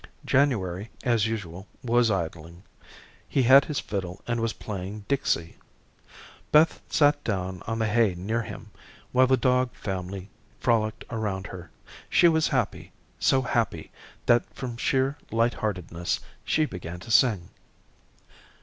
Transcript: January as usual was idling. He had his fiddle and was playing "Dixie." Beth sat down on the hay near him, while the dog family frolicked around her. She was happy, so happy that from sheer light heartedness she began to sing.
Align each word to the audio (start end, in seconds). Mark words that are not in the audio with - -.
January 0.25 0.89
as 1.03 1.27
usual 1.27 1.67
was 1.83 2.09
idling. 2.09 2.63
He 3.29 3.43
had 3.43 3.65
his 3.65 3.79
fiddle 3.79 4.19
and 4.25 4.39
was 4.41 4.53
playing 4.53 5.05
"Dixie." 5.07 5.57
Beth 6.51 6.81
sat 6.89 7.23
down 7.23 7.61
on 7.67 7.77
the 7.77 7.85
hay 7.85 8.15
near 8.15 8.41
him, 8.41 8.71
while 9.11 9.27
the 9.27 9.37
dog 9.37 9.71
family 9.75 10.27
frolicked 10.59 11.05
around 11.11 11.45
her. 11.45 11.69
She 12.09 12.27
was 12.27 12.47
happy, 12.47 12.91
so 13.19 13.43
happy 13.43 13.91
that 14.25 14.51
from 14.55 14.75
sheer 14.75 15.19
light 15.29 15.53
heartedness 15.53 16.19
she 16.43 16.65
began 16.65 16.99
to 17.01 17.11
sing. 17.11 17.49